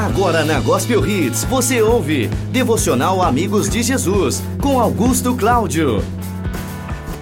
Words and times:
Agora 0.00 0.46
na 0.46 0.58
Gospel 0.60 1.06
Hits 1.06 1.44
você 1.44 1.82
ouve 1.82 2.28
Devocional 2.50 3.20
Amigos 3.20 3.68
de 3.68 3.82
Jesus 3.82 4.42
com 4.58 4.80
Augusto 4.80 5.36
Cláudio. 5.36 6.02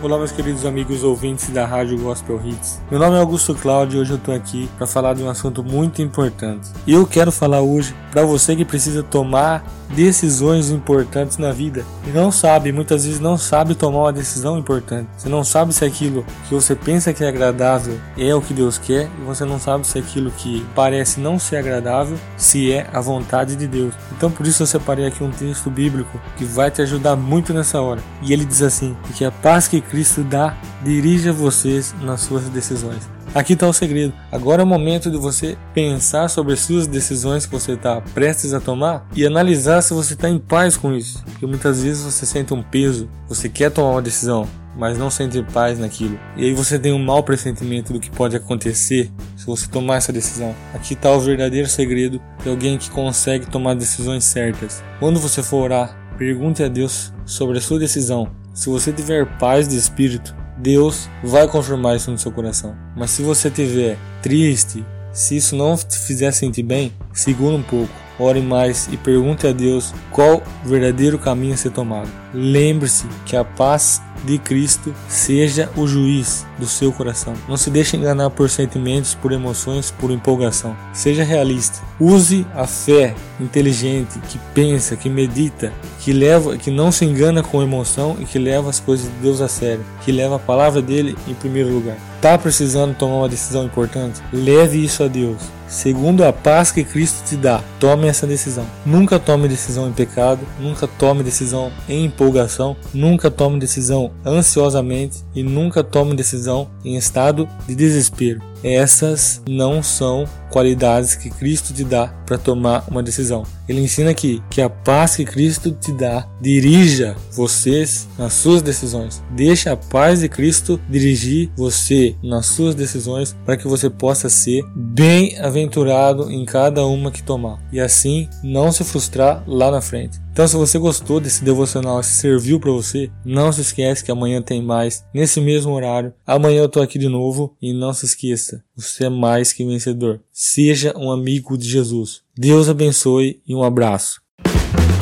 Olá, 0.00 0.16
meus 0.16 0.30
queridos 0.30 0.64
amigos 0.64 1.02
ouvintes 1.02 1.50
da 1.50 1.66
Rádio 1.66 1.98
Gospel 1.98 2.40
Hits. 2.44 2.80
Meu 2.88 3.00
nome 3.00 3.16
é 3.16 3.18
Augusto 3.18 3.52
Cláudio 3.52 3.98
e 3.98 4.00
hoje 4.00 4.12
eu 4.12 4.16
estou 4.16 4.32
aqui 4.32 4.70
para 4.78 4.86
falar 4.86 5.12
de 5.12 5.24
um 5.24 5.28
assunto 5.28 5.64
muito 5.64 6.00
importante. 6.00 6.70
E 6.86 6.92
eu 6.92 7.04
quero 7.04 7.32
falar 7.32 7.62
hoje 7.62 7.92
para 8.12 8.22
você 8.22 8.54
que 8.54 8.64
precisa 8.64 9.02
tomar 9.02 9.64
decisões 9.90 10.70
importantes 10.70 11.38
na 11.38 11.50
vida 11.50 11.84
e 12.06 12.10
não 12.10 12.30
sabe, 12.30 12.70
muitas 12.72 13.04
vezes 13.04 13.20
não 13.20 13.38
sabe 13.38 13.74
tomar 13.74 14.00
uma 14.00 14.12
decisão 14.12 14.58
importante. 14.58 15.08
Você 15.16 15.28
não 15.28 15.42
sabe 15.42 15.72
se 15.72 15.84
aquilo 15.84 16.24
que 16.48 16.54
você 16.54 16.76
pensa 16.76 17.12
que 17.12 17.24
é 17.24 17.28
agradável 17.28 17.98
é 18.16 18.34
o 18.34 18.40
que 18.40 18.54
Deus 18.54 18.78
quer 18.78 19.08
e 19.20 19.24
você 19.24 19.44
não 19.44 19.58
sabe 19.58 19.86
se 19.86 19.98
aquilo 19.98 20.30
que 20.30 20.64
parece 20.74 21.18
não 21.18 21.38
ser 21.38 21.56
agradável 21.56 22.16
se 22.36 22.70
é 22.70 22.88
a 22.92 23.00
vontade 23.00 23.56
de 23.56 23.66
Deus. 23.66 23.94
Então 24.16 24.30
por 24.30 24.46
isso 24.46 24.62
eu 24.62 24.66
separei 24.66 25.06
aqui 25.06 25.24
um 25.24 25.30
texto 25.30 25.70
bíblico 25.70 26.20
que 26.36 26.44
vai 26.44 26.70
te 26.70 26.82
ajudar 26.82 27.16
muito 27.16 27.52
nessa 27.52 27.80
hora. 27.80 28.00
E 28.22 28.32
ele 28.32 28.44
diz 28.44 28.62
assim: 28.62 28.96
que 29.14 29.24
a 29.24 29.30
paz 29.30 29.66
que 29.66 29.80
Cristo 29.90 30.22
dá 30.22 30.56
dirija 30.84 31.32
vocês 31.32 31.94
nas 32.02 32.20
suas 32.20 32.48
decisões. 32.48 33.08
Aqui 33.34 33.52
está 33.52 33.68
o 33.68 33.72
segredo. 33.72 34.12
Agora 34.32 34.62
é 34.62 34.64
o 34.64 34.66
momento 34.66 35.10
de 35.10 35.18
você 35.18 35.56
pensar 35.74 36.28
sobre 36.28 36.54
as 36.54 36.60
suas 36.60 36.86
decisões 36.86 37.44
que 37.44 37.52
você 37.52 37.72
está 37.72 38.00
prestes 38.00 38.54
a 38.54 38.60
tomar 38.60 39.06
e 39.14 39.26
analisar 39.26 39.82
se 39.82 39.92
você 39.92 40.14
está 40.14 40.28
em 40.28 40.38
paz 40.38 40.76
com 40.76 40.94
isso. 40.94 41.22
Porque 41.24 41.46
muitas 41.46 41.82
vezes 41.82 42.02
você 42.02 42.24
sente 42.24 42.54
um 42.54 42.62
peso, 42.62 43.08
você 43.28 43.48
quer 43.48 43.70
tomar 43.70 43.90
uma 43.90 44.02
decisão, 44.02 44.48
mas 44.76 44.96
não 44.96 45.10
sente 45.10 45.42
paz 45.52 45.78
naquilo. 45.78 46.18
E 46.36 46.46
aí 46.46 46.54
você 46.54 46.78
tem 46.78 46.92
um 46.92 46.98
mau 46.98 47.22
pressentimento 47.22 47.92
do 47.92 48.00
que 48.00 48.10
pode 48.10 48.34
acontecer 48.34 49.10
se 49.36 49.44
você 49.44 49.68
tomar 49.68 49.96
essa 49.96 50.12
decisão. 50.12 50.54
Aqui 50.72 50.94
está 50.94 51.12
o 51.12 51.20
verdadeiro 51.20 51.68
segredo 51.68 52.20
de 52.42 52.48
alguém 52.48 52.78
que 52.78 52.90
consegue 52.90 53.46
tomar 53.46 53.74
decisões 53.74 54.24
certas. 54.24 54.82
Quando 54.98 55.20
você 55.20 55.42
for 55.42 55.64
orar, 55.64 55.96
pergunte 56.16 56.62
a 56.62 56.68
Deus 56.68 57.12
sobre 57.26 57.58
a 57.58 57.60
sua 57.60 57.78
decisão 57.78 58.30
se 58.58 58.68
você 58.68 58.92
tiver 58.92 59.24
paz 59.38 59.68
de 59.68 59.76
espírito, 59.76 60.34
Deus 60.56 61.08
vai 61.22 61.46
confirmar 61.46 61.94
isso 61.94 62.10
no 62.10 62.18
seu 62.18 62.32
coração. 62.32 62.76
Mas 62.96 63.12
se 63.12 63.22
você 63.22 63.48
tiver 63.48 63.96
triste, 64.20 64.84
se 65.12 65.36
isso 65.36 65.54
não 65.54 65.76
te 65.76 65.96
fizer 65.96 66.32
sentir 66.32 66.64
bem, 66.64 66.92
segura 67.12 67.54
um 67.54 67.62
pouco, 67.62 67.94
ore 68.18 68.40
mais 68.40 68.88
e 68.90 68.96
pergunte 68.96 69.46
a 69.46 69.52
Deus 69.52 69.94
qual 70.10 70.42
o 70.64 70.68
verdadeiro 70.68 71.18
caminho 71.18 71.54
a 71.54 71.56
ser 71.56 71.70
tomado. 71.70 72.10
Lembre-se 72.34 73.06
que 73.24 73.36
a 73.36 73.44
paz 73.44 74.02
de 74.24 74.38
Cristo 74.38 74.94
seja 75.08 75.70
o 75.76 75.86
juiz 75.86 76.46
do 76.58 76.66
seu 76.66 76.92
coração. 76.92 77.34
Não 77.48 77.56
se 77.56 77.70
deixe 77.70 77.96
enganar 77.96 78.30
por 78.30 78.50
sentimentos, 78.50 79.14
por 79.14 79.32
emoções, 79.32 79.90
por 79.90 80.10
empolgação. 80.10 80.76
Seja 80.92 81.22
realista. 81.22 81.80
Use 82.00 82.46
a 82.54 82.66
fé 82.66 83.14
inteligente 83.40 84.18
que 84.28 84.38
pensa, 84.54 84.96
que 84.96 85.08
medita, 85.08 85.72
que 86.00 86.12
leva, 86.12 86.56
que 86.56 86.70
não 86.70 86.90
se 86.90 87.04
engana 87.04 87.42
com 87.42 87.62
emoção 87.62 88.16
e 88.18 88.24
que 88.24 88.38
leva 88.38 88.70
as 88.70 88.80
coisas 88.80 89.06
de 89.06 89.18
Deus 89.18 89.40
a 89.40 89.48
sério, 89.48 89.84
que 90.04 90.12
leva 90.12 90.36
a 90.36 90.40
palavra 90.40 90.82
dele 90.82 91.16
em 91.26 91.34
primeiro 91.34 91.72
lugar. 91.72 91.96
Tá 92.20 92.36
precisando 92.36 92.96
tomar 92.96 93.14
uma 93.14 93.28
decisão 93.28 93.64
importante? 93.64 94.20
Leve 94.32 94.84
isso 94.84 95.04
a 95.04 95.08
Deus. 95.08 95.38
Segundo 95.68 96.24
a 96.24 96.32
paz 96.32 96.72
que 96.72 96.82
Cristo 96.82 97.22
te 97.24 97.36
dá, 97.36 97.62
tome 97.78 98.08
essa 98.08 98.26
decisão. 98.26 98.66
Nunca 98.84 99.18
tome 99.18 99.46
decisão 99.46 99.86
em 99.86 99.92
pecado, 99.92 100.40
nunca 100.58 100.88
tome 100.88 101.22
decisão 101.22 101.70
em 101.88 102.06
empolgação, 102.06 102.74
nunca 102.92 103.30
tome 103.30 103.60
decisão 103.60 104.10
ansiosamente 104.24 105.18
e 105.34 105.42
nunca 105.42 105.84
tome 105.84 106.16
decisão 106.16 106.68
em 106.84 106.96
estado 106.96 107.46
de 107.68 107.74
desespero. 107.74 108.47
Essas 108.62 109.42
não 109.48 109.82
são 109.82 110.26
qualidades 110.50 111.14
que 111.14 111.30
Cristo 111.30 111.72
te 111.72 111.84
dá 111.84 112.08
para 112.26 112.38
tomar 112.38 112.84
uma 112.88 113.02
decisão. 113.02 113.44
Ele 113.68 113.80
ensina 113.80 114.10
aqui 114.10 114.42
que 114.50 114.62
a 114.62 114.68
paz 114.68 115.16
que 115.16 115.24
Cristo 115.24 115.70
te 115.70 115.92
dá 115.92 116.26
dirija 116.40 117.16
vocês 117.32 118.08
nas 118.18 118.32
suas 118.32 118.62
decisões. 118.62 119.22
Deixa 119.30 119.72
a 119.72 119.76
paz 119.76 120.20
de 120.20 120.28
Cristo 120.28 120.80
dirigir 120.88 121.50
você 121.56 122.16
nas 122.22 122.46
suas 122.46 122.74
decisões 122.74 123.36
para 123.44 123.56
que 123.56 123.68
você 123.68 123.90
possa 123.90 124.28
ser 124.28 124.64
bem-aventurado 124.74 126.30
em 126.30 126.44
cada 126.44 126.86
uma 126.86 127.10
que 127.10 127.22
tomar 127.22 127.58
e 127.72 127.78
assim 127.78 128.28
não 128.42 128.72
se 128.72 128.84
frustrar 128.84 129.42
lá 129.46 129.70
na 129.70 129.80
frente. 129.80 130.18
Então, 130.38 130.46
se 130.46 130.56
você 130.56 130.78
gostou 130.78 131.18
desse 131.18 131.44
devocional, 131.44 132.00
se 132.00 132.12
serviu 132.12 132.60
para 132.60 132.70
você, 132.70 133.10
não 133.24 133.50
se 133.50 133.60
esquece 133.60 134.04
que 134.04 134.12
amanhã 134.12 134.40
tem 134.40 134.62
mais 134.62 135.04
nesse 135.12 135.40
mesmo 135.40 135.72
horário. 135.72 136.12
Amanhã 136.24 136.60
eu 136.60 136.68
tô 136.68 136.80
aqui 136.80 136.96
de 136.96 137.08
novo 137.08 137.56
e 137.60 137.72
não 137.72 137.92
se 137.92 138.06
esqueça, 138.06 138.62
você 138.76 139.06
é 139.06 139.08
mais 139.08 139.52
que 139.52 139.64
vencedor. 139.64 140.20
Seja 140.32 140.96
um 140.96 141.10
amigo 141.10 141.58
de 141.58 141.68
Jesus. 141.68 142.20
Deus 142.36 142.68
abençoe 142.68 143.40
e 143.48 143.52
um 143.52 143.64
abraço. 143.64 144.20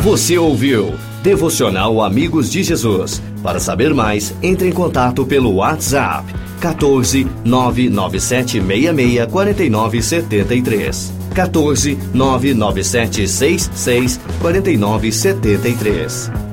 Você 0.03 0.39
ouviu 0.39 0.95
Devocional 1.23 2.01
Amigos 2.01 2.51
de 2.51 2.63
Jesus. 2.63 3.21
Para 3.43 3.61
saber 3.61 3.93
mais, 3.93 4.35
entre 4.43 4.67
em 4.67 4.73
contato 4.73 5.27
pelo 5.27 5.57
WhatsApp 5.57 6.33
14 6.67 7.29
997 7.45 8.61
66 8.61 9.27
49 9.29 10.03
73. 10.03 11.13
14 11.35 11.97
997 12.13 13.29
66 13.29 14.21
49 14.41 15.13
73. 15.13 16.46